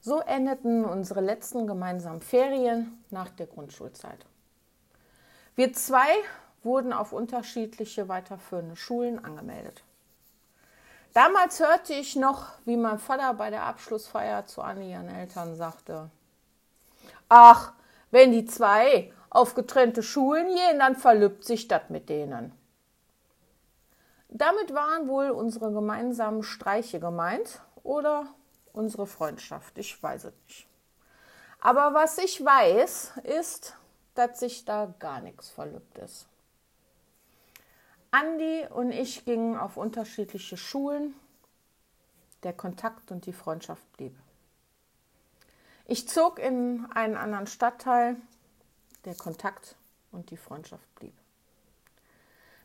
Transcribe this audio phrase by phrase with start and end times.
[0.00, 4.24] So endeten unsere letzten gemeinsamen Ferien nach der Grundschulzeit.
[5.56, 6.08] Wir zwei
[6.62, 9.82] wurden auf unterschiedliche weiterführende Schulen angemeldet.
[11.12, 16.08] Damals hörte ich noch, wie mein Vater bei der Abschlussfeier zu Anni ihren Eltern sagte:
[17.28, 17.72] Ach,
[18.10, 22.52] wenn die zwei auf getrennte Schulen gehen, dann verlübt sich das mit denen.
[24.28, 28.26] Damit waren wohl unsere gemeinsamen Streiche gemeint oder
[28.72, 29.78] unsere Freundschaft.
[29.78, 30.66] Ich weiß es nicht.
[31.60, 33.76] Aber was ich weiß, ist,
[34.14, 36.26] dass sich da gar nichts verlübt ist.
[38.10, 41.14] Andi und ich gingen auf unterschiedliche Schulen.
[42.42, 44.16] Der Kontakt und die Freundschaft blieb.
[45.86, 48.16] Ich zog in einen anderen Stadtteil.
[49.04, 49.76] Der Kontakt
[50.12, 51.14] und die Freundschaft blieb.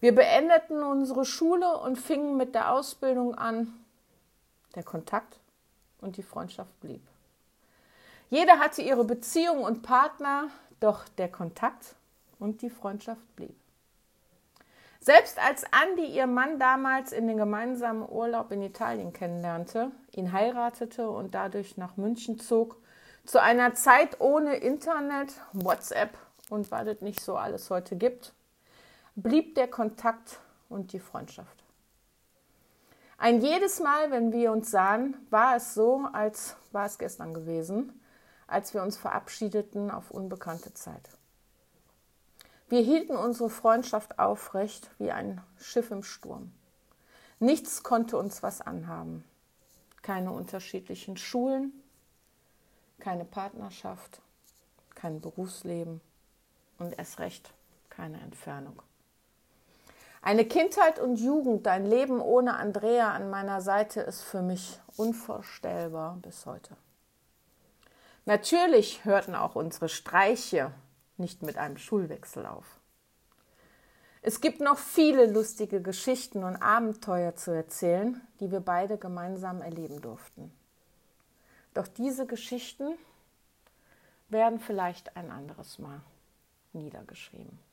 [0.00, 3.72] Wir beendeten unsere Schule und fingen mit der Ausbildung an.
[4.74, 5.38] Der Kontakt
[6.00, 7.02] und die Freundschaft blieb.
[8.30, 10.48] Jeder hatte ihre Beziehung und Partner,
[10.78, 11.96] doch der Kontakt
[12.38, 13.56] und die Freundschaft blieb.
[15.00, 21.08] Selbst als Andi ihr Mann damals in den gemeinsamen Urlaub in Italien kennenlernte, ihn heiratete
[21.08, 22.76] und dadurch nach München zog,
[23.24, 26.18] zu einer Zeit ohne Internet, WhatsApp
[26.50, 28.34] und was es nicht so alles heute gibt,
[29.16, 31.64] blieb der Kontakt und die Freundschaft.
[33.20, 38.00] Ein jedes Mal, wenn wir uns sahen, war es so, als war es gestern gewesen,
[38.46, 41.06] als wir uns verabschiedeten auf unbekannte Zeit.
[42.70, 46.50] Wir hielten unsere Freundschaft aufrecht wie ein Schiff im Sturm.
[47.40, 49.22] Nichts konnte uns was anhaben.
[50.00, 51.74] Keine unterschiedlichen Schulen,
[53.00, 54.22] keine Partnerschaft,
[54.94, 56.00] kein Berufsleben
[56.78, 57.52] und erst recht
[57.90, 58.80] keine Entfernung.
[60.22, 66.18] Eine Kindheit und Jugend, ein Leben ohne Andrea an meiner Seite ist für mich unvorstellbar
[66.20, 66.76] bis heute.
[68.26, 70.72] Natürlich hörten auch unsere Streiche
[71.16, 72.66] nicht mit einem Schulwechsel auf.
[74.22, 80.02] Es gibt noch viele lustige Geschichten und Abenteuer zu erzählen, die wir beide gemeinsam erleben
[80.02, 80.52] durften.
[81.72, 82.98] Doch diese Geschichten
[84.28, 86.02] werden vielleicht ein anderes Mal
[86.74, 87.69] niedergeschrieben.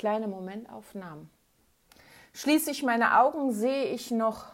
[0.00, 1.28] Kleine Momentaufnahmen.
[2.32, 4.46] Schließe ich meine Augen, sehe ich noch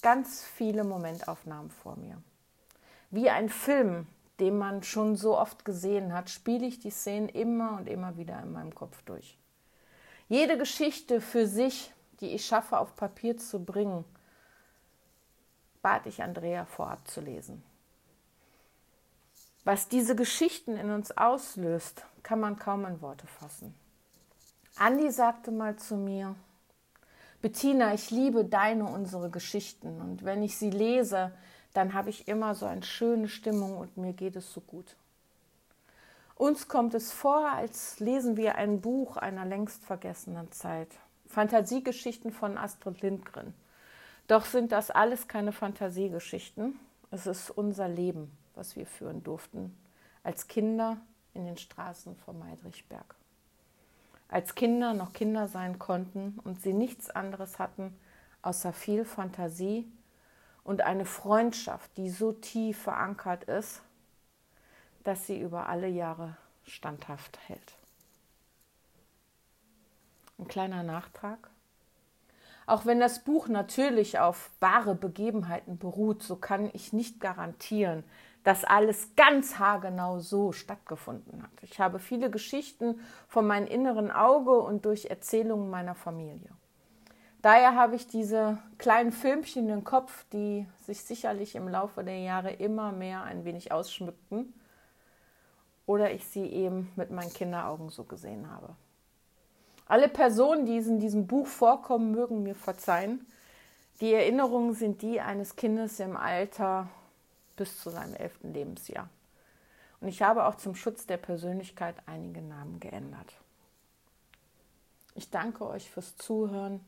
[0.00, 2.22] ganz viele Momentaufnahmen vor mir.
[3.10, 4.06] Wie ein Film,
[4.38, 8.40] den man schon so oft gesehen hat, spiele ich die Szenen immer und immer wieder
[8.44, 9.36] in meinem Kopf durch.
[10.28, 14.04] Jede Geschichte für sich, die ich schaffe, auf Papier zu bringen,
[15.82, 17.64] bat ich Andrea vorab zu lesen.
[19.64, 23.74] Was diese Geschichten in uns auslöst, kann man kaum in Worte fassen.
[24.76, 26.34] Andi sagte mal zu mir,
[27.40, 30.00] Bettina, ich liebe deine, unsere Geschichten.
[30.00, 31.30] Und wenn ich sie lese,
[31.74, 34.96] dann habe ich immer so eine schöne Stimmung und mir geht es so gut.
[36.34, 40.88] Uns kommt es vor, als lesen wir ein Buch einer längst vergessenen Zeit.
[41.28, 43.54] Fantasiegeschichten von Astrid Lindgren.
[44.26, 46.80] Doch sind das alles keine Fantasiegeschichten.
[47.12, 49.76] Es ist unser Leben, was wir führen durften,
[50.24, 50.96] als Kinder
[51.32, 53.14] in den Straßen von Meidrichberg
[54.34, 57.96] als Kinder noch Kinder sein konnten und sie nichts anderes hatten
[58.42, 59.86] außer viel Fantasie
[60.64, 63.80] und eine Freundschaft, die so tief verankert ist,
[65.04, 67.74] dass sie über alle Jahre standhaft hält.
[70.40, 71.48] Ein kleiner Nachtrag.
[72.66, 78.02] Auch wenn das Buch natürlich auf wahre Begebenheiten beruht, so kann ich nicht garantieren,
[78.44, 81.50] dass alles ganz haargenau so stattgefunden hat.
[81.62, 86.50] Ich habe viele Geschichten von meinem inneren Auge und durch Erzählungen meiner Familie.
[87.40, 92.52] Daher habe ich diese kleinen Filmchen im Kopf, die sich sicherlich im Laufe der Jahre
[92.52, 94.54] immer mehr ein wenig ausschmückten
[95.86, 98.76] oder ich sie eben mit meinen Kinderaugen so gesehen habe.
[99.86, 103.26] Alle Personen, die in diesem Buch vorkommen, mögen mir verzeihen.
[104.00, 106.88] Die Erinnerungen sind die eines Kindes im Alter
[107.56, 109.08] bis zu seinem elften Lebensjahr.
[110.00, 113.34] Und ich habe auch zum Schutz der Persönlichkeit einige Namen geändert.
[115.14, 116.84] Ich danke euch fürs Zuhören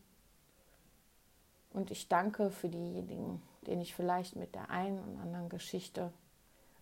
[1.70, 6.12] und ich danke für diejenigen, denen ich vielleicht mit der einen und anderen Geschichte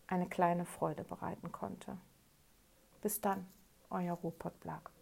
[0.06, 1.96] eine kleine Freude bereiten konnte.
[3.02, 3.46] Bis dann,
[3.90, 4.93] euer Rupert Blag.